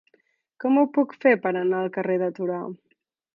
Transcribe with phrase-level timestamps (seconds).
[0.63, 2.59] Com ho puc fer per anar al carrer de Torà?